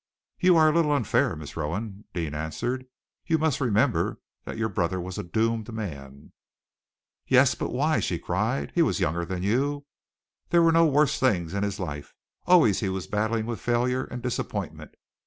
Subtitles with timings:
[0.39, 2.87] "You are a little unfair, Miss Rowan," Deane answered.
[3.27, 6.31] "You must remember that your brother was a doomed man."
[7.27, 8.71] "Yes, but why?" she cried.
[8.73, 9.85] "He was younger than you.
[10.49, 12.15] There were no worse things in his life.
[12.47, 14.95] Always he was battling with failure and disappointment.